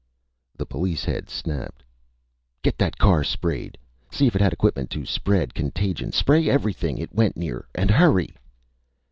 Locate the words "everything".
6.49-6.97